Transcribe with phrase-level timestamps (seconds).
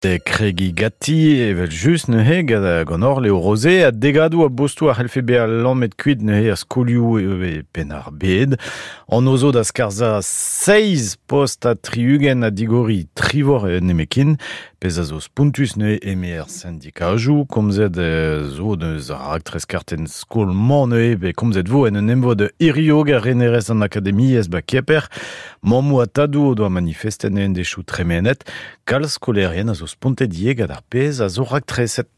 [0.00, 4.88] De kregi gati evel just neuhe gant a ganor leo rose a degadou a bostou
[4.88, 8.56] a c'helfe be a lammet kuit neuhe a skolioù e penar bed.
[9.12, 14.38] An ozo da skarza 16 post a triugen a digori trivor e nemekin
[14.80, 20.08] pez a zo spuntus neuhe eme er sindikajou komzet e zo neus a aktres karten
[20.08, 24.48] skolman neuhe be komzet vo en un emvo de iriog a renerez an akademi ez
[24.48, 25.10] ba keper
[25.60, 28.48] mamou a tadou o doa manifesten en dechou tremenet
[28.88, 32.10] kal skolerien a zo spontediek ad ar pez a zo treset.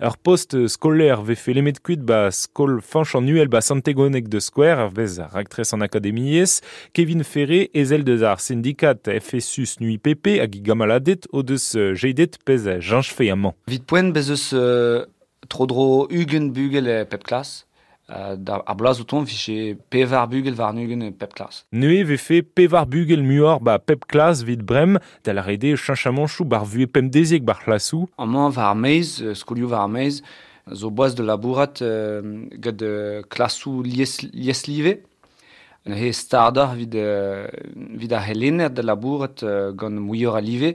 [0.00, 4.86] Ur post skolaer ve fe lemet kuit ba skol fanch annuel ba santegonek de square
[4.86, 6.62] ar vez ar aktres an akademiez,
[6.96, 12.64] Kevin Ferré ezel deus ar syndikat FSUS NUIPP hag i gamaladet o deus jeidet pez
[12.64, 13.58] a janj fe amant.
[13.68, 15.04] Vit poen bezeus uh,
[15.52, 17.66] trodro ugen bugel e pep klas,
[18.36, 21.62] da, ar blaz o ton fiche pevar bugel var nugen e pep klas.
[21.72, 24.04] Nue ve fe pevar bugel muor ba pep
[24.44, 28.08] vid brem da la rede chanchamanchou bar vue pem deziek bar klasou.
[28.18, 30.22] Amman var meiz, uh, var meiz,
[30.72, 32.20] zo boaz de labourat uh,
[32.58, 34.98] gant uh, klasou lies, lieslive.
[35.86, 37.46] Ne he stardar vid, uh,
[37.96, 40.74] vid ar helener de labourat uh, gant mouilleur a live.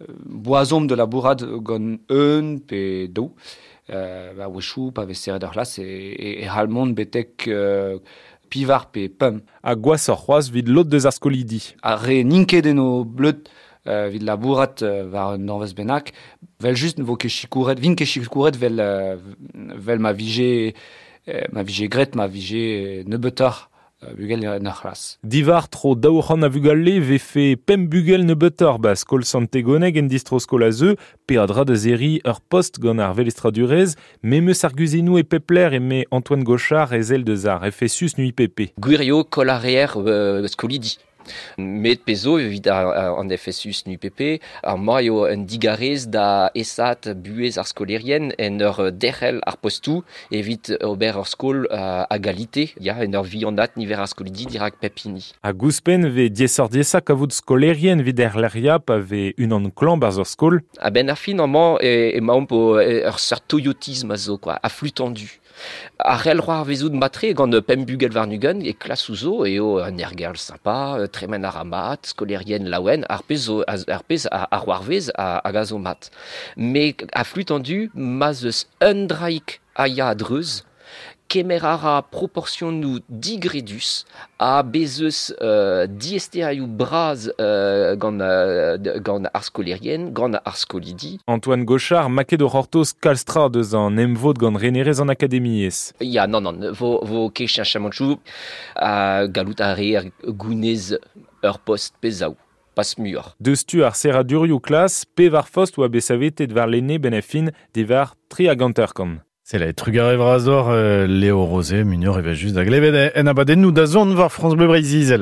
[0.00, 3.32] Uh, boazom de labourat gant eun pe dou.
[3.88, 7.48] Ba wechou pa vez seret ur c'hlas e, e, e halmont betek
[8.48, 9.42] pivar pe pum.
[9.62, 11.74] A gwas ur c'hoaz vid lot deus ar skolidi.
[11.82, 12.62] A re ninke
[13.04, 13.50] bleut
[13.86, 16.12] euh, vid labourat euh, var un norvez benak,
[16.60, 19.16] vel just vo ket chikouret, vin ket chikouret vel, euh,
[19.54, 20.74] vel ma vije,
[21.28, 23.04] euh, ma vije gret, ma vije euh,
[24.16, 25.18] bugel en ur c'hlas.
[25.24, 30.08] Divar tro daouc'han a vugal ve fe pem bugel ne betor ba skol santegoneg en
[30.08, 34.40] distro skol a zeu, pe a dra de zeri ur post gant ar velestradurez, me
[34.40, 38.28] meus ar guzenou e pepler e me Antoine Gauchard e zel deus ar FSUS nu
[38.28, 38.74] IPP.
[38.78, 40.98] Guirio kol arreer euh, skolidi.
[41.58, 47.68] Met pezo evit an FSUS nu PP, ar maio un digarez da esat buez ar
[47.68, 53.16] skolerien en ur derrel ar postou evit ober ur skol uh, a galite, ya en
[53.18, 55.24] ur vionat niver ar skolidi dirak pepini.
[55.42, 59.70] A gouspen ve diesor diesak a vout skolerien vid er leriap a ve un an
[59.70, 60.60] klan barz ur skol.
[60.78, 64.58] A ben ar fin amman e, e maom po ur sort toyotisme a zo, quoi,
[64.60, 65.30] a flux tendu.
[65.98, 70.00] A rel roar vezout matre gant pem bugel var nugen e klas ouzo eo un
[70.02, 75.10] ergerl sympa, tremen ar amat, skolerien laouen, ar pez, ar pez a, a roar vez
[75.14, 76.10] a, a gazo mat.
[76.56, 80.62] Me a flux tendu, ma zeus un draik a ya adreuz,
[81.28, 84.04] kemerara proportion nou digredus
[84.38, 91.18] a bezeus euh, diesteaioù braz euh, gant, euh, gant gant.
[91.26, 95.92] Antoine Gauchard maket o c'hortoz kalstra deus an emvod gant renerez an akademiez.
[96.00, 98.18] Ya, non, non, vo, vo ke chien chamanchou
[98.76, 99.74] a galout a
[100.28, 100.94] gounez
[101.42, 102.36] ur post pezaou.
[102.74, 103.36] Pas muur.
[103.38, 107.86] Deus tu ar seradurioù klas, pe var fost ou a besavetet var lene benefin de
[107.86, 108.50] var tri
[109.46, 113.84] C'est la trugar evrazor euh, Léo Rosé, Munior, et juste da glevet en abadennou da
[113.84, 115.18] zon var France Bleu Brésil.